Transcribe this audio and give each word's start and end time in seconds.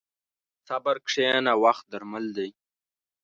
په 0.55 0.61
صبر 0.67 0.95
کښېنه، 1.07 1.53
وخت 1.63 1.85
درمل 1.93 2.25
دی. 2.37 2.49